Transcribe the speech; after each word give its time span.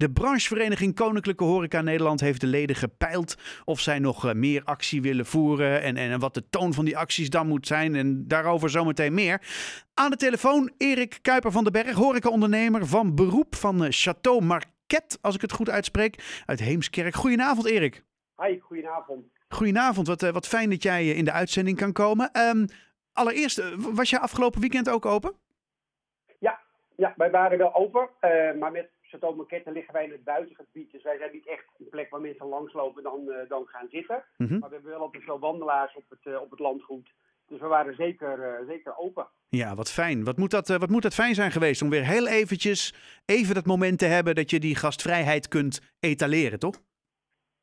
De 0.00 0.10
branchevereniging 0.10 0.94
Koninklijke 0.94 1.44
Horeca 1.44 1.80
Nederland 1.80 2.20
heeft 2.20 2.40
de 2.40 2.46
leden 2.46 2.76
gepeild 2.76 3.36
of 3.64 3.80
zij 3.80 3.98
nog 3.98 4.26
eh, 4.26 4.34
meer 4.34 4.62
actie 4.64 5.02
willen 5.02 5.26
voeren 5.26 5.82
en, 5.82 5.96
en 5.96 6.20
wat 6.20 6.34
de 6.34 6.48
toon 6.50 6.72
van 6.72 6.84
die 6.84 6.98
acties 6.98 7.30
dan 7.30 7.46
moet 7.46 7.66
zijn. 7.66 7.94
En 7.94 8.28
daarover 8.28 8.70
zometeen 8.70 9.14
meer. 9.14 9.42
Aan 9.94 10.10
de 10.10 10.16
telefoon 10.16 10.72
Erik 10.76 11.18
Kuiper 11.22 11.52
van 11.52 11.64
den 11.64 11.72
Berg, 11.72 11.92
horecaondernemer 11.92 12.86
van 12.86 13.14
beroep 13.14 13.54
van 13.54 13.84
eh, 13.84 13.90
Chateau 13.90 14.40
Marquette, 14.44 15.18
als 15.20 15.34
ik 15.34 15.40
het 15.40 15.52
goed 15.52 15.70
uitspreek, 15.70 16.42
uit 16.46 16.60
Heemskerk. 16.60 17.14
Goedenavond 17.14 17.66
Erik. 17.66 18.04
Hi, 18.36 18.58
goedenavond. 18.58 19.26
Goedenavond, 19.48 20.06
wat, 20.06 20.22
eh, 20.22 20.30
wat 20.30 20.48
fijn 20.48 20.70
dat 20.70 20.82
jij 20.82 21.06
in 21.06 21.24
de 21.24 21.32
uitzending 21.32 21.76
kan 21.76 21.92
komen. 21.92 22.30
Ehm, 22.32 22.66
allereerst, 23.12 23.76
was 23.76 24.10
jij 24.10 24.20
afgelopen 24.20 24.60
weekend 24.60 24.88
ook 24.88 25.06
open? 25.06 25.32
Ja, 26.38 26.60
ja 26.96 27.14
wij 27.16 27.30
waren 27.30 27.58
wel 27.58 27.74
open, 27.74 28.08
maar 28.58 28.72
met 28.72 28.88
Marquette 29.18 29.72
liggen 29.72 29.92
wij 29.92 30.04
in 30.04 30.10
het 30.10 30.24
buitengebied. 30.24 30.92
Dus 30.92 31.02
wij 31.02 31.18
zijn 31.18 31.32
niet 31.32 31.46
echt 31.46 31.64
een 31.78 31.88
plek 31.88 32.10
waar 32.10 32.20
mensen 32.20 32.46
langslopen 32.46 33.04
en 33.04 33.10
dan, 33.10 33.20
uh, 33.28 33.48
dan 33.48 33.66
gaan 33.66 33.88
zitten. 33.90 34.24
Mhm. 34.36 34.58
Maar 34.58 34.68
we 34.68 34.74
hebben 34.74 34.92
wel 34.92 35.00
altijd 35.00 35.24
veel 35.24 35.38
wandelaars 35.38 35.94
op 35.94 36.04
het, 36.08 36.24
uh, 36.24 36.40
op 36.40 36.50
het 36.50 36.60
landgoed. 36.60 37.12
Dus 37.46 37.60
we 37.60 37.66
waren 37.66 37.94
zeker, 37.94 38.60
uh, 38.60 38.68
zeker 38.68 38.98
open. 38.98 39.28
Ja, 39.48 39.74
wat 39.74 39.92
fijn. 39.92 40.24
Wat 40.24 40.36
moet, 40.36 40.50
dat, 40.50 40.68
wat 40.68 40.88
moet 40.88 41.02
dat 41.02 41.14
fijn 41.14 41.34
zijn 41.34 41.50
geweest 41.50 41.82
om 41.82 41.90
weer 41.90 42.04
heel 42.04 42.26
eventjes 42.28 42.94
even 43.26 43.54
dat 43.54 43.66
moment 43.66 43.98
te 43.98 44.04
hebben 44.04 44.34
dat 44.34 44.50
je 44.50 44.60
die 44.60 44.74
gastvrijheid 44.76 45.48
kunt 45.48 45.94
etaleren, 46.00 46.58
toch? 46.58 46.80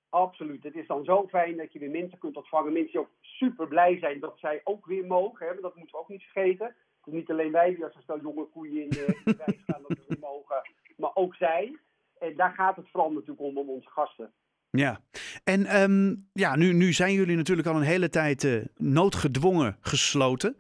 Absoluut. 0.09 0.63
Het 0.63 0.75
is 0.75 0.87
dan 0.87 1.03
zo 1.03 1.27
fijn 1.27 1.57
dat 1.57 1.73
je 1.73 1.79
weer 1.79 1.89
mensen 1.89 2.17
kunt 2.17 2.37
ontvangen. 2.37 2.73
Mensen 2.73 2.91
die 2.91 2.99
ook 2.99 3.11
super 3.21 3.67
blij 3.67 3.97
zijn 3.99 4.19
dat 4.19 4.39
zij 4.39 4.61
ook 4.63 4.85
weer 4.85 5.05
mogen. 5.05 5.47
Hè? 5.47 5.61
Dat 5.61 5.75
moeten 5.75 5.95
we 5.95 6.01
ook 6.01 6.09
niet 6.09 6.23
vergeten. 6.23 6.65
Het 6.65 7.07
is 7.07 7.13
niet 7.13 7.29
alleen 7.29 7.51
wij 7.51 7.75
die 7.75 7.83
als 7.83 7.95
een 7.95 8.01
stel 8.01 8.21
jonge 8.21 8.45
koeien 8.45 8.83
in 8.83 8.89
de, 8.89 9.05
in 9.05 9.21
de 9.23 9.43
wijk 9.45 9.59
staan 9.63 9.81
dat 9.87 9.97
we 9.97 10.03
weer 10.07 10.19
mogen 10.19 10.61
ook 11.17 11.35
zij. 11.35 11.77
En 12.19 12.35
daar 12.35 12.53
gaat 12.53 12.75
het 12.75 12.89
vooral 12.91 13.11
natuurlijk 13.11 13.41
om, 13.41 13.57
om 13.57 13.69
onze 13.69 13.89
gasten. 13.89 14.31
Ja, 14.69 14.99
en 15.43 15.81
um, 15.81 16.29
ja, 16.33 16.55
nu, 16.55 16.73
nu 16.73 16.93
zijn 16.93 17.13
jullie 17.13 17.35
natuurlijk 17.35 17.67
al 17.67 17.75
een 17.75 17.81
hele 17.81 18.09
tijd 18.09 18.43
uh, 18.43 18.65
noodgedwongen 18.75 19.77
gesloten. 19.81 20.57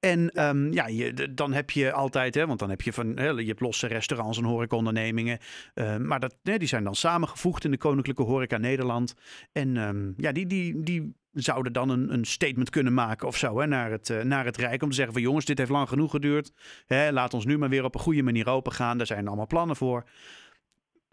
En 0.00 0.48
um, 0.48 0.72
ja, 0.72 0.86
je, 0.86 1.34
dan 1.34 1.52
heb 1.52 1.70
je 1.70 1.92
altijd, 1.92 2.34
hè, 2.34 2.46
want 2.46 2.58
dan 2.58 2.70
heb 2.70 2.80
je 2.80 2.92
van, 2.92 3.18
hè, 3.18 3.28
je 3.28 3.46
hebt 3.46 3.60
losse 3.60 3.86
restaurants 3.86 4.38
en 4.38 4.44
horecaondernemingen. 4.44 5.38
Uh, 5.74 5.96
maar 5.96 6.20
dat, 6.20 6.36
hè, 6.42 6.56
die 6.56 6.68
zijn 6.68 6.84
dan 6.84 6.94
samengevoegd 6.94 7.64
in 7.64 7.70
de 7.70 7.78
Koninklijke 7.78 8.22
Horeca 8.22 8.56
Nederland. 8.56 9.14
En 9.52 9.76
um, 9.76 10.14
ja, 10.16 10.32
die, 10.32 10.46
die, 10.46 10.82
die 10.82 11.14
zouden 11.32 11.72
dan 11.72 11.88
een, 11.88 12.12
een 12.12 12.24
statement 12.24 12.70
kunnen 12.70 12.94
maken 12.94 13.26
of 13.26 13.36
zo 13.36 13.60
hè, 13.60 13.66
naar, 13.66 13.90
het, 13.90 14.08
uh, 14.08 14.22
naar 14.22 14.44
het 14.44 14.56
Rijk. 14.56 14.82
Om 14.82 14.88
te 14.88 14.94
zeggen 14.94 15.12
van 15.12 15.22
jongens, 15.22 15.44
dit 15.44 15.58
heeft 15.58 15.70
lang 15.70 15.88
genoeg 15.88 16.10
geduurd. 16.10 16.52
Hè, 16.86 17.12
laat 17.12 17.34
ons 17.34 17.44
nu 17.44 17.58
maar 17.58 17.68
weer 17.68 17.84
op 17.84 17.94
een 17.94 18.00
goede 18.00 18.22
manier 18.22 18.48
open 18.48 18.72
gaan. 18.72 18.96
Daar 18.96 19.06
zijn 19.06 19.26
allemaal 19.26 19.46
plannen 19.46 19.76
voor. 19.76 20.04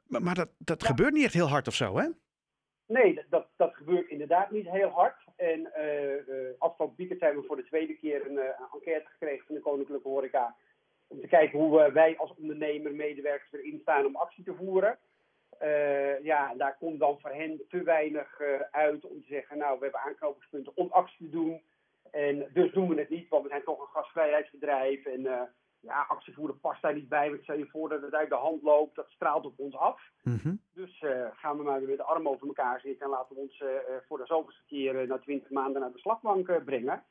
Maar, 0.07 0.23
maar 0.23 0.35
dat, 0.35 0.49
dat 0.57 0.81
ja. 0.81 0.87
gebeurt 0.87 1.13
niet 1.13 1.23
echt 1.23 1.33
heel 1.33 1.47
hard 1.47 1.67
of 1.67 1.73
zo, 1.73 1.97
hè? 1.97 2.07
Nee, 2.87 3.25
dat, 3.29 3.47
dat 3.55 3.75
gebeurt 3.75 4.09
inderdaad 4.09 4.51
niet 4.51 4.69
heel 4.69 4.89
hard. 4.89 5.15
En 5.35 5.59
uh, 5.77 6.11
uh, 6.11 6.49
afgelopen 6.59 6.97
weekend 6.97 7.21
hebben 7.21 7.41
we 7.41 7.47
voor 7.47 7.55
de 7.55 7.65
tweede 7.65 7.93
keer 7.93 8.29
een 8.29 8.39
enquête 8.73 9.07
gekregen 9.09 9.45
van 9.45 9.55
de 9.55 9.61
Koninklijke 9.61 10.07
Horeca. 10.07 10.55
Om 11.07 11.21
te 11.21 11.27
kijken 11.27 11.59
hoe 11.59 11.91
wij 11.91 12.17
als 12.17 12.33
ondernemer, 12.35 12.95
medewerkers 12.95 13.51
erin 13.53 13.79
staan 13.81 14.05
om 14.05 14.15
actie 14.15 14.43
te 14.43 14.53
voeren. 14.53 14.97
Uh, 15.61 16.23
ja, 16.23 16.53
daar 16.55 16.77
komt 16.77 16.99
dan 16.99 17.19
voor 17.19 17.29
hen 17.29 17.61
te 17.69 17.83
weinig 17.83 18.39
uh, 18.39 18.61
uit 18.71 19.05
om 19.05 19.21
te 19.21 19.27
zeggen, 19.27 19.57
nou, 19.57 19.77
we 19.77 19.83
hebben 19.83 20.01
aanknopingspunten 20.01 20.71
om 20.75 20.87
actie 20.91 21.25
te 21.25 21.31
doen. 21.31 21.61
En 22.11 22.49
dus 22.53 22.71
doen 22.71 22.89
we 22.89 22.99
het 22.99 23.09
niet, 23.09 23.29
want 23.29 23.43
we 23.43 23.49
zijn 23.49 23.63
toch 23.63 23.79
een 23.79 24.01
gastvrijheidsbedrijf. 24.01 25.05
En 25.05 25.19
uh, 25.19 25.41
ja, 25.79 26.05
actievoeren 26.07 26.59
past 26.59 26.81
daar 26.81 26.93
niet 26.93 27.09
bij. 27.09 27.29
Want 27.29 27.43
stel 27.43 27.57
je 27.57 27.65
voor 27.65 27.89
dat 27.89 28.01
het 28.01 28.13
uit 28.13 28.29
de 28.29 28.35
hand 28.35 28.61
loopt, 28.61 28.95
dat 28.95 29.09
straalt 29.09 29.45
op 29.45 29.59
ons 29.59 29.75
af. 29.75 30.01
Mm 30.23 30.39
-hmm. 30.43 30.61
Dus 30.73 31.03
gaan 31.33 31.57
we 31.57 31.63
maar 31.63 31.79
weer 31.79 31.87
met 31.87 31.97
de 31.97 32.03
armen 32.03 32.31
over 32.31 32.47
elkaar 32.47 32.79
zitten 32.79 33.05
en 33.05 33.11
laten 33.11 33.35
we 33.35 33.41
ons 33.41 33.63
voor 34.07 34.17
de 34.17 34.25
zoveelste 34.25 34.65
keer 34.67 35.07
na 35.07 35.17
twintig 35.17 35.49
maanden 35.49 35.81
naar 35.81 35.91
de 35.91 35.99
slagbank 35.99 36.63
brengen. 36.65 37.03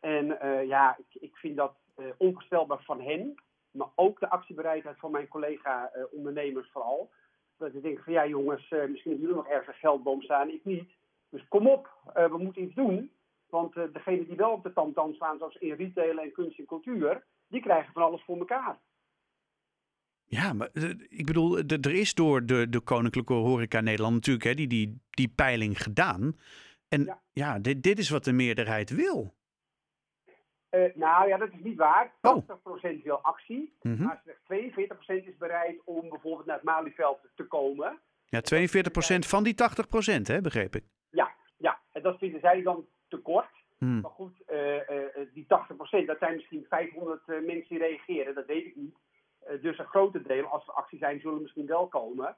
En 0.00 0.26
ja, 0.66 0.96
ik, 0.98 1.22
ik 1.22 1.36
vind 1.36 1.56
dat 1.56 1.74
onvoorstelbaar 2.16 2.82
van 2.82 3.00
hen, 3.00 3.34
maar 3.70 3.88
ook 3.94 4.20
de 4.20 4.28
actiebereidheid 4.30 4.98
van 4.98 5.10
mijn 5.10 5.28
collega-ondernemers 5.28 6.70
vooral. 6.70 7.10
Dat 7.58 7.74
ik 7.74 7.82
denk 7.82 7.98
van 7.98 8.12
ja 8.12 8.26
jongens, 8.26 8.70
uh, 8.70 8.88
misschien 8.88 9.10
hebben 9.10 9.28
jullie 9.28 9.42
nog 9.42 9.48
ergens 9.48 9.68
een 9.68 9.80
geldboom 9.80 10.22
staan, 10.22 10.48
ik 10.48 10.64
niet. 10.64 10.90
Dus 11.30 11.48
kom 11.48 11.68
op, 11.68 11.88
uh, 12.16 12.30
we 12.30 12.38
moeten 12.38 12.62
iets 12.62 12.74
doen. 12.74 13.10
Want 13.48 13.76
uh, 13.76 13.84
degenen 13.92 14.26
die 14.26 14.36
wel 14.36 14.52
op 14.52 14.62
de 14.62 14.72
tamtam 14.72 15.14
staan, 15.14 15.38
zoals 15.38 15.54
in 15.54 15.74
retail 15.74 16.18
en 16.18 16.32
kunst 16.32 16.58
en 16.58 16.66
cultuur, 16.66 17.24
die 17.48 17.60
krijgen 17.60 17.92
van 17.92 18.02
alles 18.02 18.22
voor 18.24 18.38
elkaar. 18.38 18.78
Ja, 20.24 20.52
maar 20.52 20.70
ik 21.08 21.26
bedoel, 21.26 21.58
er 21.58 21.94
is 21.94 22.14
door 22.14 22.46
de, 22.46 22.68
de 22.68 22.80
Koninklijke 22.80 23.32
Horeca 23.32 23.80
Nederland 23.80 24.14
natuurlijk 24.14 24.44
hè, 24.44 24.54
die, 24.54 24.66
die, 24.66 25.00
die 25.10 25.28
peiling 25.28 25.82
gedaan. 25.82 26.36
En 26.88 27.04
ja, 27.04 27.22
ja 27.32 27.58
dit, 27.58 27.82
dit 27.82 27.98
is 27.98 28.10
wat 28.10 28.24
de 28.24 28.32
meerderheid 28.32 28.90
wil. 28.90 29.34
Uh, 30.70 30.94
nou 30.94 31.28
ja, 31.28 31.36
dat 31.36 31.52
is 31.52 31.62
niet 31.62 31.76
waar. 31.76 32.12
80% 32.12 32.16
oh. 32.62 33.02
wil 33.02 33.20
actie, 33.22 33.76
mm 33.82 33.96
-hmm. 33.96 34.04
maar 34.04 34.22
slechts 34.22 34.72
42% 35.24 35.26
is 35.26 35.36
bereid 35.36 35.80
om 35.84 36.08
bijvoorbeeld 36.08 36.46
naar 36.46 36.56
het 36.56 36.64
Malieveld 36.64 37.18
te 37.34 37.44
komen. 37.44 37.98
Ja, 38.24 38.40
42% 38.40 39.18
van 39.18 39.42
die 39.42 39.54
80%, 39.54 40.22
hè, 40.22 40.40
begreep 40.40 40.74
ik. 40.74 40.84
Ja, 41.10 41.30
ja, 41.56 41.78
en 41.92 42.02
dat 42.02 42.18
vinden 42.18 42.40
zij 42.40 42.62
dan 42.62 42.86
tekort. 43.08 43.56
Hmm. 43.78 44.00
Maar 44.00 44.10
goed, 44.10 44.42
uh, 44.50 44.74
uh, 44.74 44.80
die 45.32 45.46
80%, 46.02 46.06
dat 46.06 46.18
zijn 46.18 46.34
misschien 46.34 46.66
500 46.68 47.26
mensen 47.26 47.68
die 47.68 47.78
reageren, 47.78 48.34
dat 48.34 48.46
weet 48.46 48.66
ik 48.66 48.76
niet. 48.76 48.94
dus 49.60 49.78
een 49.78 49.84
grote 49.84 50.22
deel, 50.22 50.44
als 50.44 50.66
er 50.66 50.72
actie 50.72 50.98
zijn, 50.98 51.20
zullen 51.20 51.42
misschien 51.42 51.66
wel 51.66 51.86
komen. 51.86 52.36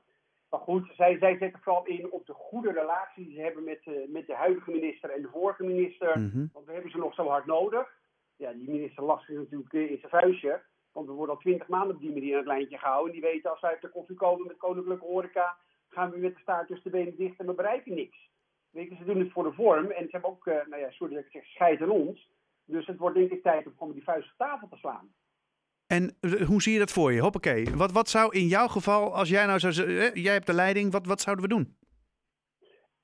Maar 0.51 0.61
goed, 0.61 0.91
zij, 0.97 1.19
zij 1.19 1.37
zetten 1.39 1.61
vooral 1.63 1.87
in 1.87 2.11
op 2.11 2.27
de 2.27 2.33
goede 2.33 2.73
relatie 2.73 3.25
die 3.25 3.35
ze 3.35 3.41
hebben 3.41 3.65
met, 3.65 3.81
met 4.09 4.27
de 4.27 4.35
huidige 4.35 4.71
minister 4.71 5.11
en 5.11 5.23
de 5.23 5.29
vorige 5.29 5.65
minister. 5.65 6.19
Mm 6.19 6.31
-hmm. 6.33 6.51
Want 6.53 6.67
we 6.67 6.73
hebben 6.73 6.91
ze 6.91 6.99
nog 6.99 7.15
zo 7.15 7.29
hard 7.29 7.47
nodig 7.47 7.99
ja, 8.41 8.53
die 8.53 8.71
minister 8.71 9.05
lastig 9.05 9.29
is 9.29 9.37
natuurlijk 9.37 9.73
in 9.73 9.99
zijn 9.99 10.11
vuistje. 10.11 10.61
Want 10.93 11.07
we 11.07 11.13
worden 11.13 11.35
al 11.35 11.41
twintig 11.41 11.69
maanden 11.69 11.95
op 11.95 12.01
die 12.01 12.13
manier 12.13 12.33
aan 12.33 12.39
het 12.39 12.47
lijntje 12.47 12.79
gehouden. 12.79 13.15
En 13.15 13.21
die 13.21 13.31
weten 13.31 13.51
als 13.51 13.61
wij 13.61 13.71
uit 13.71 13.81
de 13.81 13.89
koffie 13.89 14.17
komen 14.17 14.47
met 14.47 14.57
koninklijke 14.57 15.05
horeca, 15.05 15.57
gaan 15.89 16.11
we 16.11 16.19
met 16.19 16.35
de 16.35 16.41
staart 16.41 16.67
tussen 16.67 16.91
de 16.91 16.97
benen 16.97 17.17
dicht 17.17 17.39
en 17.39 17.47
we 17.47 17.53
bereiken 17.53 17.95
niks. 17.95 18.29
Weet 18.71 18.89
je, 18.89 18.97
ze 18.97 19.05
doen 19.05 19.19
het 19.19 19.33
voor 19.33 19.45
de 19.45 19.53
vorm. 19.53 19.91
En 19.91 20.05
ze 20.05 20.11
hebben 20.11 20.31
ook, 20.31 20.47
uh, 20.47 20.55
nou 20.67 20.83
ja, 20.83 20.91
sorry 20.91 21.15
dat 21.15 21.25
ik 21.25 21.31
zeg, 21.31 21.45
scheid 21.45 21.81
aan 21.83 21.91
ons. 21.91 22.29
Dus 22.65 22.87
het 22.87 22.99
wordt 22.99 23.17
denk 23.17 23.31
ik 23.31 23.43
tijd 23.43 23.67
om 23.67 23.73
gewoon 23.79 23.93
die 23.93 24.03
vuist 24.03 24.31
op 24.31 24.37
tafel 24.37 24.69
te 24.69 24.77
slaan. 24.77 25.13
En 25.87 26.17
hoe 26.47 26.63
zie 26.63 26.73
je 26.73 26.79
dat 26.79 26.93
voor 26.93 27.13
je? 27.13 27.21
Hoppakee. 27.21 27.67
Wat, 27.77 27.93
wat 27.93 28.09
zou 28.09 28.37
in 28.37 28.47
jouw 28.47 28.67
geval, 28.67 29.15
als 29.15 29.29
jij 29.29 29.47
nou 29.47 29.59
zou 29.59 29.73
zeggen, 29.73 30.21
jij 30.21 30.33
hebt 30.33 30.47
de 30.47 30.53
leiding, 30.53 30.93
wat, 30.93 31.07
wat 31.07 31.21
zouden 31.21 31.45
we 31.45 31.55
doen? 31.55 31.77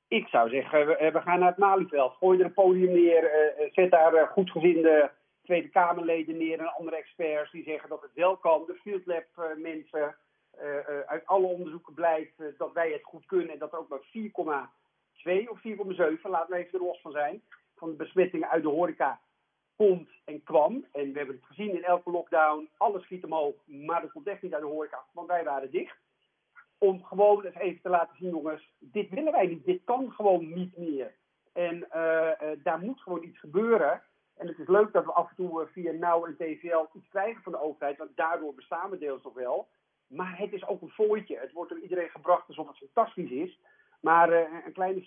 Ik 0.09 0.27
zou 0.27 0.49
zeggen, 0.49 0.87
we, 0.87 1.11
we 1.13 1.21
gaan 1.21 1.39
naar 1.39 1.49
het 1.49 1.59
Malieveld. 1.59 2.13
Gooi 2.13 2.39
er 2.39 2.45
een 2.45 2.53
podium 2.53 2.93
neer, 2.93 3.23
uh, 3.25 3.73
zet 3.73 3.91
daar 3.91 4.15
uh, 4.15 4.23
goedgezinde 4.23 5.11
Tweede 5.47 5.69
Kamerleden 5.69 6.37
neer 6.37 6.59
en 6.59 6.75
andere 6.75 6.97
experts 6.97 7.51
die 7.51 7.63
zeggen 7.63 7.89
dat 7.89 8.03
het 8.03 8.11
wel 8.15 8.37
kan. 8.37 8.65
De 8.67 8.75
Field 8.75 9.07
Lab 9.07 9.25
uh, 9.39 9.45
mensen, 9.57 10.17
uh, 10.63 10.65
uh, 10.65 11.01
uit 11.01 11.27
alle 11.27 11.47
onderzoeken 11.47 11.95
blijkt 11.95 12.43
dat 12.59 12.73
wij 12.73 12.91
het 12.93 13.03
goed 13.05 13.27
kunnen 13.27 13.51
en 13.51 13.59
dat 13.59 13.73
er 13.73 13.79
ook 13.79 13.89
maar 13.89 14.69
4,2 15.43 15.49
of 15.49 15.59
4,7, 15.59 16.23
laten 16.23 16.51
we 16.51 16.57
even 16.57 16.79
er 16.79 16.85
los 16.85 17.01
van 17.01 17.13
zijn, 17.13 17.43
van 17.77 17.91
de 17.91 17.97
besmettingen 17.97 18.49
uit 18.49 18.63
de 18.63 18.69
horeca 18.69 19.21
komt 19.77 20.09
en 20.25 20.43
kwam. 20.43 20.87
En 20.93 21.13
we 21.13 21.19
hebben 21.19 21.37
het 21.37 21.45
gezien 21.45 21.75
in 21.77 21.85
elke 21.85 22.11
lockdown, 22.11 22.69
alles 22.77 23.03
schiet 23.03 23.25
omhoog, 23.25 23.55
maar 23.67 24.01
dat 24.01 24.13
komt 24.13 24.27
echt 24.27 24.43
niet 24.43 24.53
uit 24.53 24.63
de 24.63 24.69
horeca, 24.69 25.05
want 25.13 25.29
wij 25.29 25.45
waren 25.45 25.71
dicht. 25.71 25.97
Om 26.79 27.05
gewoon 27.05 27.45
eens 27.45 27.55
even 27.55 27.83
te 27.83 27.89
laten 27.89 28.17
zien, 28.17 28.31
jongens, 28.31 28.71
dit 28.79 29.11
willen 29.11 29.33
wij 29.33 29.47
niet, 29.47 29.65
dit 29.65 29.81
kan 29.85 30.13
gewoon 30.13 30.55
niet 30.55 30.77
meer. 30.77 31.15
En 31.53 31.87
daar 32.63 32.79
moet 32.81 33.01
gewoon 33.01 33.25
iets 33.25 33.39
gebeuren. 33.39 34.03
En 34.37 34.47
het 34.47 34.59
is 34.59 34.69
leuk 34.69 34.93
dat 34.93 35.05
we 35.05 35.13
af 35.13 35.29
en 35.29 35.37
toe 35.37 35.67
via 35.73 35.93
NOW 35.93 36.25
en 36.25 36.37
TVL 36.37 36.85
iets 36.93 37.09
krijgen 37.09 37.43
van 37.43 37.53
de 37.53 37.61
overheid, 37.61 37.99
want 37.99 38.17
daardoor 38.17 38.55
bestaan 38.55 38.91
we 38.91 38.99
deels 38.99 39.23
nog 39.23 39.35
wel. 39.35 39.69
Maar 40.07 40.39
het 40.39 40.53
is 40.53 40.67
ook 40.67 40.83
een 40.83 40.91
fooitje. 40.91 41.39
Het 41.39 41.53
wordt 41.53 41.71
door 41.71 41.81
iedereen 41.81 42.09
gebracht 42.09 42.49
alsof 42.49 42.69
het 42.69 42.77
fantastisch 42.77 43.31
is. 43.31 43.59
Maar 44.01 44.33
uh, 44.33 44.65
een 44.65 44.73
kleine 44.73 45.03
60% 45.03 45.05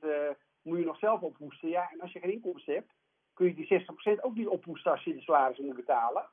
uh, 0.00 0.30
moet 0.62 0.78
je 0.78 0.84
nog 0.84 0.98
zelf 0.98 1.20
ophoesten. 1.20 1.68
Ja, 1.68 1.90
en 1.92 2.00
als 2.00 2.12
je 2.12 2.18
geen 2.18 2.32
inkomsten 2.32 2.74
hebt, 2.74 2.92
kun 3.34 3.46
je 3.46 3.54
die 3.54 3.80
60% 4.18 4.20
ook 4.20 4.34
niet 4.34 4.46
ophoesten 4.46 4.90
als 4.90 5.04
je 5.04 5.14
de 5.14 5.20
salarissen 5.20 5.64
moet 5.64 5.76
betalen. 5.76 6.28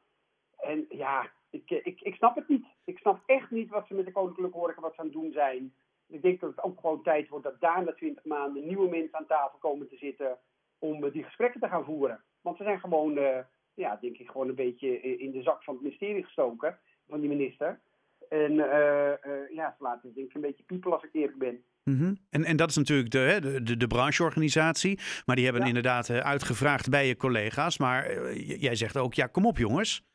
En 0.58 0.86
ja, 0.90 1.32
ik, 1.50 1.70
ik, 1.70 2.02
ik 2.02 2.16
snap 2.16 2.36
het 2.36 2.48
niet. 2.48 2.66
Ik 2.84 2.98
snap 2.98 3.22
echt 3.26 3.52
niet 3.52 3.70
wat 3.70 3.88
ze 3.88 3.94
met 3.94 4.06
de 4.06 4.12
Koninklijke 4.12 4.58
Horeca 4.58 4.82
wat 4.82 4.94
ze 4.94 5.00
aan 5.00 5.06
het 5.06 5.16
doen 5.16 5.32
zijn. 5.32 5.74
Ik 6.08 6.22
denk 6.22 6.40
dat 6.40 6.50
het 6.50 6.64
ook 6.64 6.80
gewoon 6.80 7.04
tijd 7.04 7.30
wordt 7.30 7.46
dat 7.46 7.60
daar 7.60 7.84
na 7.84 7.94
20 7.94 8.24
maanden 8.24 8.68
nieuwe 8.68 8.90
mensen 8.90 9.18
aan 9.18 9.26
tafel 9.26 9.60
komen 9.60 9.90
te 9.90 9.98
zitten 9.98 10.38
om 10.80 11.12
die 11.12 11.24
gesprekken 11.24 11.62
te 11.62 11.68
gaan 11.68 11.86
voeren. 11.86 12.24
Want 12.42 12.58
ze 12.58 12.64
zijn 12.64 12.80
gewoon, 12.80 13.18
uh, 13.18 13.38
ja, 13.74 13.98
denk 14.02 14.18
ik, 14.18 14.30
gewoon 14.30 14.48
een 14.50 14.56
beetje 14.56 15.02
in 15.02 15.32
de 15.32 15.42
zak 15.42 15.64
van 15.64 15.74
het 15.74 15.84
ministerie 15.84 16.24
gestoken, 16.24 16.80
van 17.08 17.20
die 17.20 17.30
minister. 17.30 17.80
En 18.30 18.52
uh, 18.52 19.14
ja, 19.54 19.76
ze 19.78 19.84
laten 19.84 20.14
denk 20.14 20.28
ik 20.28 20.36
een 20.36 20.42
beetje 20.42 20.64
piepelen 20.64 20.96
als 20.96 21.04
ik 21.04 21.14
eerlijk 21.14 21.38
ben. 21.38 21.64
-hmm. 21.84 22.18
en, 22.30 22.44
en 22.44 22.58
dat 22.58 22.70
is 22.70 22.78
natuurlijk 22.78 23.12
de, 23.12 23.38
de, 23.42 23.64
de, 23.64 23.78
de 23.78 23.88
brancheorganisatie. 23.88 25.00
Maar 25.26 25.36
die 25.36 25.46
hebben 25.46 25.64
ja. 25.64 25.68
inderdaad 25.68 26.10
uitgevraagd 26.10 26.90
bij 26.90 27.08
je 27.08 27.16
collega's. 27.16 27.78
Maar 27.78 28.34
jij 28.36 28.76
zegt 28.76 28.98
ook, 28.98 29.14
ja, 29.14 29.28
kom 29.28 29.46
op 29.46 29.58
jongens. 29.58 30.08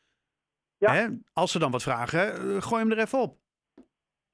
Ja. 0.78 0.94
Hè? 0.94 1.06
Als 1.32 1.52
ze 1.52 1.58
dan 1.58 1.70
wat 1.70 1.82
vragen, 1.82 2.62
gooi 2.62 2.82
hem 2.82 2.93
er 2.93 2.99
even 2.99 3.20
op. 3.20 3.38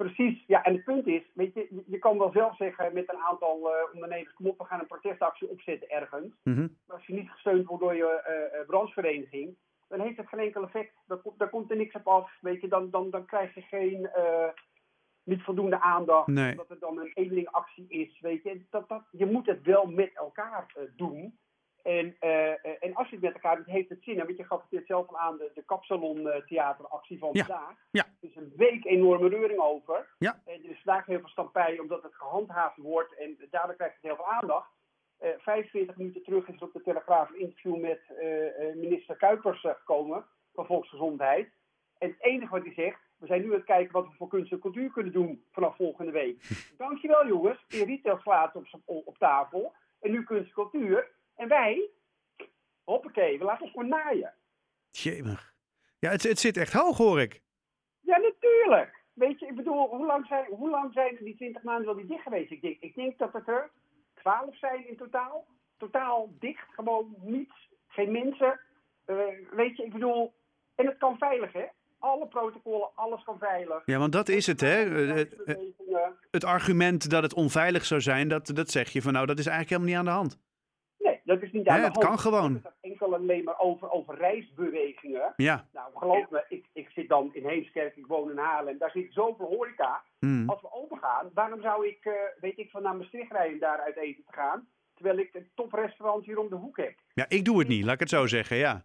Precies, 0.05 0.45
ja, 0.47 0.63
en 0.65 0.73
het 0.75 0.85
punt 0.85 1.07
is, 1.07 1.23
weet 1.35 1.55
je, 1.55 1.83
je- 1.87 1.99
kan 1.99 2.19
wel 2.19 2.31
zelf 2.33 2.57
zeggen 2.57 2.95
met 2.95 3.13
een 3.13 3.19
aantal 3.21 3.73
eh, 3.75 3.95
ondernemers, 3.95 4.33
kom 4.35 4.47
op, 4.47 4.59
we 4.59 4.65
gaan 4.65 4.81
een 4.81 4.87
protestactie 4.87 5.49
opzetten 5.49 5.89
ergens. 5.91 6.35
Mhm. 6.43 6.61
Maar 6.61 6.97
als 6.97 7.07
je 7.07 7.13
niet 7.15 7.31
gesteund 7.31 7.67
wordt 7.67 7.83
door 7.83 7.95
je 7.95 8.07
eh, 8.07 8.67
branchevereniging, 8.67 9.57
dan 9.89 10.01
heeft 10.01 10.17
het 10.17 10.29
geen 10.29 10.41
enkel 10.41 10.63
effect. 10.63 10.95
Daar 11.37 11.49
komt 11.51 11.71
er 11.71 11.77
niks 11.77 11.95
op 11.95 12.07
af, 12.09 12.31
weet 12.41 12.61
je, 12.61 12.69
dan, 12.69 12.91
dan, 12.91 13.11
dan 13.11 13.25
krijg 13.25 13.55
je 13.55 13.61
geen, 13.61 14.11
niet 15.23 15.43
voldoende 15.43 15.81
aandacht, 15.81 16.27
Nee. 16.27 16.51
omdat 16.51 16.69
het 16.69 16.81
dan 16.81 16.99
een 16.99 17.11
edelingactie 17.15 17.87
is, 17.89 18.21
weet 18.21 18.43
je. 18.43 18.61
Dat, 18.71 18.89
dat, 18.89 19.03
je 19.11 19.27
moet 19.27 19.47
het 19.47 19.63
wel 19.63 19.87
met 19.87 20.11
elkaar 20.15 20.73
doen. 20.97 21.39
En, 21.83 22.17
eh, 22.19 22.65
eh, 22.65 22.77
en 22.81 22.95
als 22.95 23.09
je 23.09 23.15
het 23.15 23.25
met 23.25 23.35
elkaar 23.35 23.57
doet, 23.57 23.67
heeft 23.67 23.89
het 23.89 24.03
zin. 24.03 24.15
Je, 24.15 24.45
gaf 24.45 24.63
het 24.71 24.87
zelf 24.87 25.09
al 25.09 25.19
aan 25.19 25.37
de, 25.37 25.51
de 25.55 25.63
kapsalon 25.65 26.29
eh, 26.29 26.41
van 27.19 27.31
Ja, 27.33 27.45
vandaag. 27.45 27.75
ja. 27.91 28.05
Er 28.05 28.29
is 28.29 28.37
een 28.37 28.53
week 28.57 28.85
enorme 28.85 29.29
reuring 29.29 29.61
over. 29.61 30.15
Ja. 30.19 30.41
En 30.45 30.65
er 30.65 30.71
is 30.71 30.81
vandaag 30.85 31.07
heel 31.07 31.19
veel 31.19 31.29
stampij 31.29 31.79
omdat 31.79 32.03
het 32.03 32.15
gehandhaafd 32.15 32.77
wordt. 32.77 33.15
En 33.15 33.37
daardoor 33.51 33.77
krijgt 33.77 33.95
het 33.95 34.05
heel 34.05 34.17
veel 34.17 34.31
aandacht. 34.31 34.71
Eh 35.19 35.31
45 35.39 35.97
minuten 35.97 36.23
terug 36.23 36.49
is 36.49 36.57
er 36.57 36.63
op 36.63 36.73
de 36.73 36.83
Telegraaf 36.83 37.29
een 37.31 37.41
interview 37.41 37.77
met 37.77 38.01
minister 38.75 39.17
Kuipers 39.17 39.61
gekomen 39.61 40.25
van 40.55 40.67
Volksgezondheid. 40.67 41.53
En 41.99 42.09
het 42.09 42.23
enige 42.23 42.51
wat 42.51 42.65
hij 42.65 42.73
zegt, 42.73 43.01
we 43.17 43.27
zijn 43.27 43.41
nu 43.41 43.47
aan 43.47 43.53
het 43.53 43.65
kijken 43.65 43.93
wat 43.93 44.07
we 44.07 44.15
voor 44.17 44.29
kunst 44.29 44.53
en 44.53 44.59
cultuur 44.59 44.91
kunnen 44.91 45.13
doen 45.13 45.45
vanaf 45.53 45.77
volgende 45.77 46.13
week. 46.13 46.43
Dankjewel 46.79 47.27
jongens, 47.27 47.65
in 47.69 47.87
retail 47.87 48.19
slaat 48.19 48.57
op, 48.57 48.67
op, 48.85 49.07
op 49.07 49.19
tafel. 49.19 49.75
En 50.01 50.11
nu 50.11 50.25
kunst 50.25 50.47
en 50.47 50.55
cultuur. 50.55 51.19
En 51.41 51.49
wij, 51.49 51.91
hoppakee, 52.85 53.39
we 53.39 53.45
laten 53.45 53.63
ons 53.63 53.73
gewoon 53.73 53.89
naaien. 53.89 54.35
Jemig. 54.91 55.55
Ja, 55.99 56.11
het, 56.11 56.23
het 56.23 56.39
zit 56.39 56.57
echt 56.57 56.73
hoog, 56.73 56.97
hoor 56.97 57.21
ik. 57.21 57.41
Ja, 58.01 58.19
natuurlijk. 58.19 59.03
Weet 59.13 59.41
je, 59.41 59.47
ik 59.47 59.55
bedoel, 59.55 59.89
hoe 59.89 60.07
lang 60.07 60.27
zijn, 60.27 60.45
hoe 60.45 60.71
lang 60.71 60.93
zijn 60.93 61.17
er 61.17 61.25
die 61.25 61.37
20 61.37 61.63
maanden 61.63 61.85
wel 61.87 61.95
niet 61.95 62.09
dicht 62.09 62.23
geweest? 62.23 62.51
Ik 62.51 62.61
denk, 62.61 62.81
ik 62.81 62.95
denk 62.95 63.19
dat 63.19 63.33
het 63.33 63.49
er 63.49 63.71
12 64.15 64.59
zijn 64.59 64.89
in 64.89 64.97
totaal. 64.97 65.47
Totaal 65.77 66.35
dicht, 66.39 66.67
gewoon 66.75 67.15
niets. 67.21 67.69
Geen 67.89 68.13
mensen. 68.13 68.61
Eh, 69.05 69.17
weet 69.51 69.77
je, 69.77 69.85
ik 69.85 69.93
bedoel, 69.93 70.35
en 70.75 70.87
het 70.87 70.99
kan 70.99 71.19
veilig, 71.19 71.53
hè? 71.53 71.67
Alle 71.99 72.29
protocollen, 72.29 72.91
alles 72.95 73.25
kan 73.25 73.39
veilig. 73.39 73.83
Ja, 73.85 73.99
want 73.99 74.13
dat 74.13 74.29
is 74.29 74.47
het, 74.47 74.61
hè. 74.61 74.85
Eh, 74.85 75.21
eh, 75.21 75.29
Bewegingen. 75.37 76.19
Het 76.31 76.45
argument 76.45 77.11
dat 77.11 77.23
het 77.23 77.35
onveilig 77.35 77.85
zou 77.85 78.01
zijn, 78.01 78.29
dat, 78.29 78.47
dat 78.47 78.71
zeg 78.71 78.91
je 78.91 79.03
van 79.03 79.13
nou, 79.13 79.27
dat 79.27 79.39
is 79.39 79.47
eigenlijk 79.47 79.83
helemaal 79.83 80.03
niet 80.03 80.09
aan 80.09 80.15
de 80.15 80.21
hand. 80.21 80.49
Dat 81.31 81.43
is 81.43 81.53
niet 81.53 81.69
aan 81.69 81.81
de 81.81 81.87
het 81.87 81.99
kan 81.99 82.19
gewoon. 82.19 82.53
Het 82.53 82.63
gaat 82.63 82.77
enkel 82.81 83.15
alleen 83.15 83.45
maar 83.45 83.59
over, 83.59 83.91
over 83.91 84.15
reisbewegingen. 84.15 85.33
Ja. 85.37 85.67
Nou, 85.73 85.91
geloof 85.95 86.31
me, 86.31 86.45
ik, 86.49 86.65
ik 86.73 86.89
zit 86.89 87.09
dan 87.09 87.31
in 87.35 87.47
Heemskerk, 87.47 87.97
ik 87.97 88.07
woon 88.07 88.31
in 88.31 88.39
Haarlem. 88.39 88.79
Daar 88.79 88.91
zit 88.91 89.13
zoveel 89.13 89.47
horeca. 89.47 90.03
Hmm. 90.19 90.49
Als 90.49 90.61
we 90.61 90.73
open 90.73 90.99
gaan, 90.99 91.31
waarom 91.35 91.61
zou 91.61 91.87
ik, 91.87 92.05
eh, 92.05 92.13
weet 92.41 92.59
ik, 92.59 92.71
van 92.71 92.83
naar 92.83 92.97
Maastricht 92.97 93.33
rijden 93.33 93.59
daar 93.59 93.81
uit 93.81 93.97
eten 93.97 94.25
te 94.25 94.33
gaan? 94.33 94.69
Terwijl 94.95 95.19
ik 95.19 95.35
een 95.35 95.51
toprestaurant 95.55 96.25
hier 96.25 96.39
om 96.39 96.49
de 96.49 96.55
hoek 96.55 96.77
heb. 96.77 96.95
Ja, 97.15 97.25
ik 97.29 97.45
doe 97.45 97.59
het 97.59 97.69
niet, 97.69 97.85
laat 97.85 97.95
ik 97.95 98.01
het 98.01 98.09
zo 98.09 98.27
zeggen, 98.27 98.57
ja. 98.57 98.85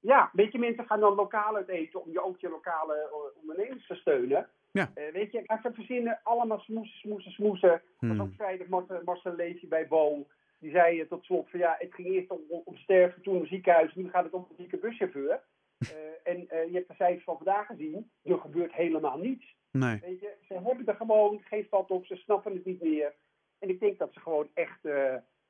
Ja, 0.00 0.30
weet 0.32 0.52
je, 0.52 0.58
mensen 0.58 0.86
gaan 0.86 1.00
dan 1.00 1.14
lokaal 1.14 1.56
uit 1.56 1.68
eten 1.68 2.04
om 2.04 2.10
je 2.12 2.24
ook 2.24 2.40
je 2.40 2.48
lokale 2.48 2.94
eh, 2.94 3.40
ondernemers 3.40 3.86
te 3.86 3.94
steunen. 3.94 4.48
Ja. 4.72 4.90
Eh, 4.94 5.12
weet 5.12 5.32
je, 5.32 5.42
laat 5.46 5.62
ze 5.62 5.70
verzinnen, 5.72 6.20
allemaal 6.22 6.58
smoesen, 6.58 6.98
smoesen, 6.98 7.32
smoesen. 7.32 7.82
Dat 8.00 8.16
was 8.16 8.26
ook 8.26 8.34
vrijdag 8.36 8.66
Marcel, 9.04 9.34
Levy 9.34 9.68
bij 9.68 9.88
Bo. 9.88 10.26
Die 10.60 10.70
zei 10.70 11.00
eh, 11.00 11.06
tot 11.08 11.24
slot 11.24 11.50
van 11.50 11.58
ja, 11.58 11.76
het 11.78 11.94
ging 11.94 12.08
eerst 12.08 12.30
om, 12.30 12.40
om, 12.64 12.76
sterven, 12.76 13.22
toen 13.22 13.36
om 13.36 13.46
ziekenhuis, 13.46 13.94
nu 13.94 14.08
gaat 14.10 14.24
het 14.24 14.32
om 14.32 14.46
een 14.48 14.56
zieke 14.56 14.76
buschauffeur. 14.76 15.40
Eh, 15.78 16.32
en 16.32 16.48
eh, 16.48 16.66
je 16.66 16.74
hebt 16.74 16.88
de 16.88 16.94
cijfers 16.94 17.24
van 17.24 17.36
vandaag 17.36 17.66
gezien, 17.66 18.10
er 18.22 18.38
gebeurt 18.38 18.72
helemaal 18.72 19.18
niets. 19.18 19.56
Nee. 19.70 19.98
Weet 20.00 20.20
je, 20.20 20.32
ze 20.46 20.54
hebben 20.54 20.86
er 20.86 20.94
gewoon 20.94 21.40
geen 21.44 21.66
vat 21.70 21.90
op, 21.90 22.06
ze 22.06 22.16
snappen 22.16 22.52
het 22.52 22.64
niet 22.64 22.82
meer. 22.82 23.14
En 23.58 23.68
ik 23.68 23.80
denk 23.80 23.98
dat 23.98 24.12
ze 24.12 24.20
gewoon 24.20 24.48
echt, 24.54 24.82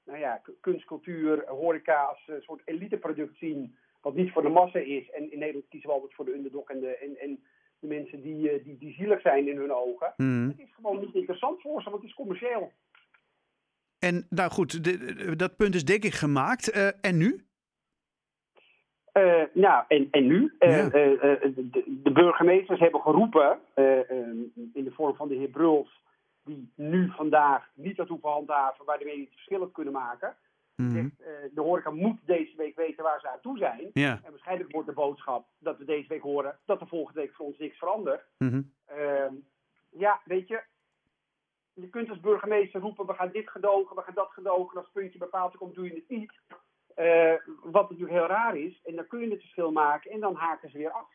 nou 0.04 0.18
ja, 0.18 0.36
k- 0.36 0.52
kunst, 0.60 0.84
cultuur, 0.84 1.48
horeca 1.48 2.02
als 2.04 2.22
een 2.26 2.42
soort 2.42 2.62
eliteproduct 2.64 3.36
zien. 3.38 3.76
Wat 4.00 4.14
niet 4.14 4.32
voor 4.32 4.42
de 4.42 4.48
massa 4.48 4.78
is. 4.78 5.10
En 5.10 5.32
in 5.32 5.38
Nederland 5.38 5.68
kiezen 5.68 5.88
we 5.88 5.94
altijd 5.94 6.14
voor 6.14 6.24
de 6.24 6.32
underdog 6.34 6.68
en 6.70 6.80
de, 6.80 6.96
en, 6.96 7.16
en 7.18 7.42
de 7.78 7.86
mensen 7.86 8.20
die, 8.22 8.62
die, 8.62 8.78
die 8.78 8.92
zielig 8.92 9.20
zijn 9.20 9.48
in 9.48 9.56
hun 9.56 9.72
ogen. 9.72 10.12
Hmm. 10.16 10.48
Het 10.48 10.58
is 10.58 10.74
gewoon 10.74 11.00
niet 11.00 11.14
interessant 11.14 11.60
voor 11.60 11.82
ze, 11.82 11.90
want 11.90 12.02
het 12.02 12.10
is 12.10 12.16
commercieel. 12.16 12.72
En 14.00 14.26
nou 14.30 14.50
goed, 14.50 14.84
de- 14.84 14.96
de- 15.14 15.36
dat 15.36 15.56
punt 15.56 15.74
is 15.74 15.84
denk 15.84 16.04
ik 16.04 16.14
gemaakt. 16.14 16.70
Eh, 16.70 16.88
en 17.00 17.16
nu? 17.16 17.44
Eh, 19.12 19.42
nou, 19.52 19.84
en, 19.88 20.08
en 20.10 20.26
nu? 20.26 20.54
Eh, 20.58 20.76
Ja. 20.76 20.88
de, 20.88 21.98
de 22.02 22.12
burgemeesters 22.12 22.80
hebben 22.80 23.00
geroepen, 23.00 23.58
eh, 23.74 24.10
eh, 24.10 24.26
in 24.74 24.84
de 24.84 24.90
vorm 24.92 25.14
van 25.16 25.28
de 25.28 25.34
heer 25.34 25.48
Bruls, 25.48 26.02
die 26.44 26.72
nu 26.74 27.10
vandaag 27.16 27.70
niet 27.74 27.96
dat 27.96 28.08
hoeven 28.08 28.30
handhaven, 28.30 28.84
waarmee 28.84 29.14
die 29.14 29.24
het 29.24 29.32
verschil 29.32 29.68
kunnen 29.68 29.92
maken. 29.92 30.36
Mhm. 30.76 30.90
Zegt, 30.90 31.10
de 31.54 31.60
horeca 31.60 31.90
moet 31.90 32.18
deze 32.26 32.56
week 32.56 32.76
weten 32.76 33.02
waar 33.04 33.20
ze 33.20 33.28
aan 33.28 33.40
toe 33.42 33.58
zijn. 33.58 33.90
Ja. 33.92 34.20
En 34.24 34.30
waarschijnlijk 34.30 34.72
wordt 34.72 34.88
de 34.88 34.94
boodschap 34.94 35.46
dat 35.58 35.78
we 35.78 35.84
deze 35.84 36.08
week 36.08 36.22
horen 36.22 36.58
dat 36.64 36.80
er 36.80 36.88
volgende 36.88 37.20
week 37.20 37.34
voor 37.34 37.46
ons 37.46 37.58
niks 37.58 37.78
verandert. 37.78 38.22
Mhm. 38.38 38.62
Ehm, 38.86 39.34
ja, 39.90 40.20
weet 40.24 40.48
je, 40.48 40.62
je 41.74 41.88
kunt 41.88 42.08
als 42.08 42.20
burgemeester 42.20 42.80
roepen, 42.80 43.06
we 43.06 43.14
gaan 43.14 43.30
dit 43.32 43.50
gedogen, 43.50 43.96
we 43.96 44.02
gaan 44.02 44.14
dat 44.14 44.30
gedogen. 44.32 44.76
Als 44.76 44.84
het 44.84 44.94
puntje 44.94 45.18
bepaald 45.18 45.56
komt, 45.56 45.74
doe 45.74 45.84
je 45.84 45.94
het 45.94 46.08
niet. 46.08 46.32
Eh, 46.94 47.34
wat 47.62 47.90
natuurlijk 47.90 48.18
heel 48.18 48.26
raar 48.28 48.56
is. 48.56 48.80
En 48.84 48.96
dan 48.96 49.06
kun 49.06 49.20
je 49.20 49.30
het 49.30 49.40
verschil 49.40 49.72
maken 49.72 50.10
en 50.10 50.20
dan 50.20 50.34
haken 50.34 50.70
ze 50.70 50.78
weer 50.78 50.90
af. 50.90 51.08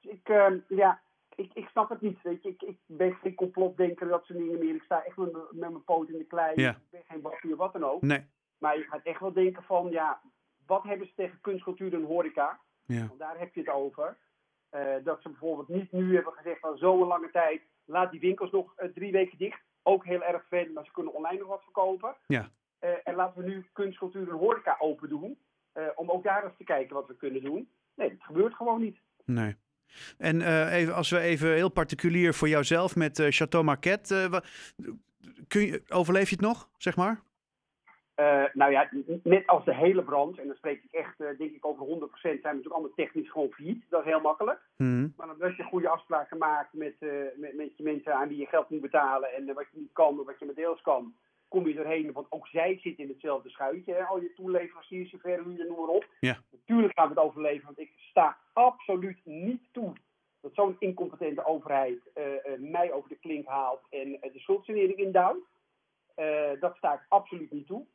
Dus 0.00 0.12
ik, 0.12 0.28
ehm, 0.28 0.58
ja, 0.68 1.00
ik, 1.34 1.50
ik 1.54 1.68
snap 1.68 1.88
het 1.88 2.00
niet. 2.00 2.22
Weet 2.22 2.42
je. 2.42 2.48
Ik, 2.48 2.62
ik 2.62 2.78
ben 2.86 3.14
geen 3.14 3.34
complotdenker, 3.34 4.08
dat 4.08 4.24
soort 4.24 4.38
dingen 4.38 4.58
meer. 4.58 4.74
Ik 4.74 4.82
sta 4.82 5.04
echt 5.04 5.16
met, 5.16 5.32
mijn- 5.32 5.44
met 5.50 5.70
mijn 5.70 5.84
poot 5.84 6.08
in 6.08 6.18
de 6.18 6.24
klei. 6.24 6.60
Ja. 6.60 6.70
Ik 6.70 6.76
ben 6.90 7.02
geen 7.06 7.52
of 7.52 7.58
wat 7.58 7.72
dan 7.72 7.84
ook. 7.84 8.02
Nee. 8.02 8.24
Maar 8.58 8.76
je 8.78 8.82
gaat 8.84 9.02
echt 9.02 9.20
wel 9.20 9.32
denken 9.32 9.62
van, 9.62 9.90
ja, 9.90 10.20
wat 10.66 10.82
hebben 10.82 11.06
ze 11.06 11.14
tegen 11.14 11.40
kunst, 11.40 11.62
cultuur 11.64 11.94
en 11.94 12.04
horeca? 12.04 12.60
Ja. 12.86 13.06
Want 13.06 13.18
daar 13.18 13.38
heb 13.38 13.54
je 13.54 13.60
het 13.60 13.68
over. 13.70 14.16
Eh, 14.68 14.94
dat 15.04 15.22
ze 15.22 15.28
bijvoorbeeld 15.28 15.68
niet 15.68 15.92
nu 15.92 16.14
hebben 16.14 16.32
gezegd 16.32 16.60
van 16.60 16.76
zo'n 16.76 17.06
lange 17.06 17.30
tijd, 17.30 17.62
laat 17.84 18.10
die 18.10 18.20
winkels 18.20 18.50
nog 18.50 18.72
eh, 18.76 18.88
drie 18.88 19.12
weken 19.12 19.38
dicht. 19.38 19.60
Ook 19.82 20.04
heel 20.04 20.22
erg 20.22 20.40
vervelend, 20.48 20.74
maar 20.74 20.84
ze 20.84 20.92
kunnen 20.92 21.14
online 21.14 21.38
nog 21.38 21.48
wat 21.48 21.62
verkopen. 21.62 22.14
Ja. 22.26 22.50
Eh, 22.78 22.90
en 23.04 23.14
laten 23.14 23.42
we 23.42 23.48
nu 23.48 23.66
kunst, 23.72 23.98
cultuur 23.98 24.28
en 24.28 24.36
horeca 24.36 24.76
open 24.78 25.08
doen. 25.08 25.38
eh, 25.72 25.84
om 25.94 26.10
ook 26.10 26.24
daar 26.24 26.44
eens 26.44 26.56
te 26.56 26.64
kijken 26.64 26.94
wat 26.94 27.06
we 27.06 27.16
kunnen 27.16 27.42
doen. 27.42 27.68
Nee, 27.94 28.08
dat 28.08 28.22
gebeurt 28.22 28.54
gewoon 28.54 28.80
niet. 28.80 28.98
Nee. 29.24 29.56
En 30.18 30.42
eh, 30.42 30.72
even, 30.74 30.94
als 30.94 31.10
we 31.10 31.18
even 31.18 31.52
heel 31.52 31.68
particulier 31.68 32.34
voor 32.34 32.48
jouzelf 32.48 32.96
met 32.96 33.22
Chateau 33.28 33.64
Marquette. 33.64 34.42
kun 35.48 35.60
je, 35.66 35.82
overleef 35.88 36.28
je 36.28 36.34
het 36.36 36.44
nog, 36.44 36.68
zeg 36.76 36.96
maar? 36.96 37.20
Eh, 38.14 38.44
nou 38.52 38.72
ja, 38.72 38.88
net 39.22 39.46
als 39.46 39.64
de 39.64 39.74
hele 39.74 40.02
brand, 40.02 40.38
en 40.38 40.46
dan 40.46 40.56
spreek 40.56 40.82
ik 40.82 40.92
echt, 40.92 41.20
eh, 41.20 41.38
denk 41.38 41.52
ik, 41.52 41.66
over 41.66 41.84
100%, 41.84 42.40
zijn 42.40 42.40
we 42.42 42.48
natuurlijk 42.48 42.74
allemaal 42.74 42.94
technisch 42.94 43.30
gewoon 43.30 43.50
failliet. 43.50 43.84
Dat 43.88 44.00
is 44.00 44.10
heel 44.10 44.20
makkelijk. 44.20 44.60
Mhm. 44.76 45.08
Maar 45.16 45.26
dan 45.26 45.42
als 45.42 45.56
je 45.56 45.62
goede 45.62 45.88
afspraken 45.88 46.38
maakt 46.38 46.72
met, 46.72 46.94
eh, 46.98 47.10
met, 47.36 47.54
met 47.54 47.76
je 47.76 47.82
mensen 47.82 48.14
aan 48.14 48.28
wie 48.28 48.38
je 48.38 48.46
geld 48.46 48.70
moet 48.70 48.80
betalen 48.80 49.34
en 49.34 49.54
wat 49.54 49.66
je 49.72 49.78
niet 49.78 49.92
kan, 49.92 50.16
wat 50.24 50.38
je 50.38 50.44
maar 50.44 50.54
deels 50.54 50.82
kan, 50.82 51.14
kom 51.48 51.68
je 51.68 51.78
erheen. 51.78 52.12
Want 52.12 52.26
ook 52.30 52.46
zij 52.46 52.78
zitten 52.82 53.04
in 53.04 53.10
hetzelfde 53.10 53.48
schuitje. 53.48 53.92
Hè? 53.92 54.02
Al 54.02 54.20
je 54.20 54.32
toeleveranciers, 54.34 55.10
je 55.10 55.18
verhuurder, 55.18 55.66
noem 55.66 55.78
maar 55.78 55.94
op. 55.94 56.06
Natuurlijk 56.50 56.98
gaan 56.98 57.08
we 57.08 57.14
het 57.14 57.24
overleven, 57.24 57.64
want 57.64 57.78
ik 57.78 57.92
sta 57.96 58.36
absoluut 58.52 59.20
niet 59.24 59.62
toe 59.72 59.92
dat 60.40 60.54
zo'n 60.54 60.76
incompetente 60.78 61.44
overheid 61.44 62.00
mij 62.58 62.92
over 62.92 63.08
de 63.08 63.18
klink 63.18 63.46
haalt 63.46 63.80
en 63.90 64.10
de 64.10 64.38
schuldsanering 64.38 64.98
indouwt. 64.98 65.50
Eh, 66.14 66.60
dat 66.60 66.76
sta 66.76 66.94
ik 66.94 67.06
absoluut 67.08 67.50
niet 67.50 67.66
toe. 67.66 67.86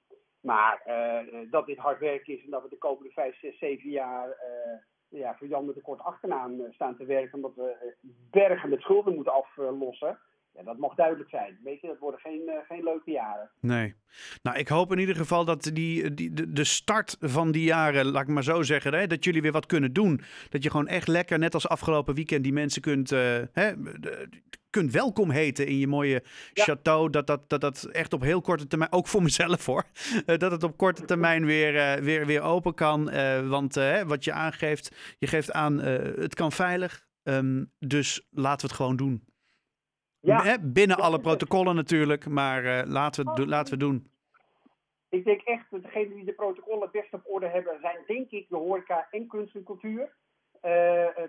Maar 0.41 0.81
eh, 0.85 1.19
eh, 1.19 1.51
dat 1.51 1.65
dit 1.65 1.77
hard 1.77 1.99
werk 1.99 2.27
is 2.27 2.43
en 2.43 2.49
dat 2.49 2.63
we 2.63 2.69
de 2.69 2.77
komende 2.77 3.11
vijf, 3.11 3.39
zes, 3.39 3.57
zeven 3.59 3.89
jaar 3.89 4.29
eh, 4.29 5.19
ja, 5.19 5.35
voor 5.37 5.47
Jan 5.47 5.65
met 5.65 5.75
een 5.75 5.81
kort 5.81 6.01
achternaam 6.01 6.61
staan 6.71 6.97
te 6.97 7.05
werken, 7.05 7.33
omdat 7.33 7.55
we 7.55 7.93
bergen 8.31 8.69
met 8.69 8.81
schulden 8.81 9.15
moeten 9.15 9.33
aflossen. 9.33 10.19
Dat 10.63 10.77
mag 10.77 10.95
duidelijk 10.95 11.29
zijn. 11.29 11.59
Weet 11.63 11.81
je, 11.81 11.87
dat 11.87 11.99
worden 11.99 12.19
geen, 12.19 12.49
geen 12.67 12.83
leuke 12.83 13.11
jaren. 13.11 13.49
Nee. 13.59 13.95
Nou, 14.43 14.57
ik 14.57 14.67
hoop 14.67 14.91
in 14.91 14.97
ieder 14.99 15.15
geval 15.15 15.45
dat 15.45 15.63
die, 15.73 16.13
die, 16.13 16.33
de, 16.33 16.53
de 16.53 16.63
start 16.63 17.17
van 17.19 17.51
die 17.51 17.63
jaren, 17.63 18.05
laat 18.05 18.21
ik 18.21 18.27
maar 18.27 18.43
zo 18.43 18.61
zeggen, 18.61 18.93
hè, 18.93 19.07
dat 19.07 19.23
jullie 19.23 19.41
weer 19.41 19.51
wat 19.51 19.65
kunnen 19.65 19.93
doen. 19.93 20.21
Dat 20.49 20.63
je 20.63 20.69
gewoon 20.69 20.87
echt 20.87 21.07
lekker, 21.07 21.39
net 21.39 21.53
als 21.53 21.67
afgelopen 21.67 22.15
weekend, 22.15 22.43
die 22.43 22.53
mensen 22.53 22.81
kunt, 22.81 23.09
hè, 23.09 23.81
de- 23.99 24.29
kunt 24.77 24.91
welkom 24.91 25.29
heten 25.29 25.67
in 25.67 25.77
je 25.77 25.87
mooie 25.87 26.23
Ja. 26.53 26.65
château. 26.75 27.09
Dat, 27.09 27.27
dat, 27.27 27.49
dat 27.49 27.61
dat 27.61 27.83
echt 27.83 28.13
op 28.13 28.21
heel 28.21 28.41
korte 28.41 28.67
termijn, 28.67 28.91
ook 28.91 29.07
voor 29.07 29.21
mezelf 29.23 29.65
hoor, 29.65 29.83
eh, 30.25 30.37
dat 30.37 30.51
het 30.51 30.63
op 30.63 30.77
korte 30.77 31.05
termijn 31.05 31.45
weer, 31.45 31.75
eh, 31.77 32.01
weer, 32.03 32.25
weer 32.25 32.41
open 32.41 32.73
kan. 32.73 33.09
Eh, 33.09 33.47
want 33.49 33.75
wat 34.07 34.23
je 34.23 34.31
aangeeft, 34.31 35.15
je 35.19 35.27
geeft 35.27 35.51
aan, 35.51 35.77
het 35.77 36.35
kan 36.35 36.51
veilig. 36.51 37.05
Ehm, 37.23 37.63
dus 37.79 38.27
laten 38.31 38.61
we 38.61 38.67
het 38.67 38.75
gewoon 38.81 38.95
doen. 38.95 39.25
Ja, 40.19 40.57
binnen 40.61 40.97
alle 40.97 41.19
protocollen 41.19 41.75
natuurlijk, 41.75 42.27
maar 42.27 42.87
laten, 42.87 43.23
we 43.23 43.29
het 43.29 43.39
doen- 43.39 43.49
laten 43.49 43.73
we 43.73 43.79
doen. 43.79 44.07
ik 45.09 45.23
denk 45.25 45.41
echt 45.41 45.65
dat 45.69 45.81
degenen 45.83 46.15
die 46.15 46.25
de 46.25 46.33
protocollen 46.33 46.89
best 46.91 47.13
op 47.13 47.21
orde 47.25 47.47
hebben, 47.47 47.77
zijn 47.81 47.97
denk 48.07 48.29
ik 48.31 48.45
de 48.49 48.55
horeca 48.55 49.07
en 49.11 49.27
kunst 49.27 49.55
en 49.55 49.63
cultuur. 49.63 50.15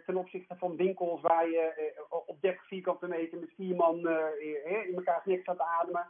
Ten 0.07 0.17
opzichte 0.17 0.57
van 0.59 0.77
winkels 0.77 1.21
waar 1.21 1.49
je 1.49 1.93
op 2.09 2.41
30 2.41 2.67
vierkante 2.67 3.07
meter 3.07 3.39
met 3.39 3.53
vier 3.57 3.77
man 3.77 3.99
in 4.87 4.95
elkaar 4.95 5.23
nek 5.25 5.41
staat 5.41 5.57
te 5.57 5.65
ademen. 5.65 6.07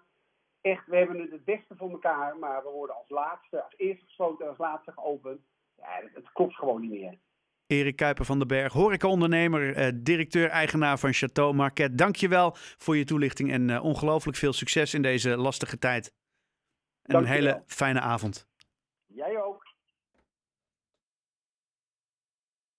Echt, 0.61 0.87
we 0.87 0.97
hebben 0.97 1.21
het 1.21 1.31
het 1.31 1.45
beste 1.45 1.77
voor 1.77 1.91
elkaar, 1.91 2.39
maar 2.39 2.63
we 2.63 2.69
worden 2.69 2.97
als 2.97 3.09
laatste, 3.09 3.63
als 3.63 3.75
eerste 3.77 4.05
gesloten, 4.05 4.49
als 4.49 4.59
laatste 4.59 4.93
geopend. 4.93 5.41
Ja, 5.77 6.01
het, 6.03 6.15
het 6.15 6.33
klopt 6.33 6.55
gewoon 6.55 6.81
niet 6.81 6.91
meer. 6.91 7.19
Erik 7.67 7.97
Kuiper 7.97 8.25
van 8.25 8.39
den 8.39 8.49
Berg, 8.49 8.73
horecaondernemer, 8.73 9.75
eh, 9.75 9.93
directeur-eigenaar 9.95 10.99
van 10.99 11.13
Chateau 11.13 11.55
Marquette. 11.55 11.95
Dankjewel 11.95 12.53
voor 12.55 12.97
je 12.97 13.05
toelichting 13.05 13.53
en 13.53 13.81
ongelooflijk 13.81 14.37
veel 14.37 14.53
succes 14.53 14.95
in 14.95 15.03
deze 15.03 15.37
lastige 15.37 15.79
tijd. 15.79 16.13
En 17.03 17.17
een 17.17 17.25
hele 17.25 17.63
fijne 17.67 18.01
avond. 18.01 18.49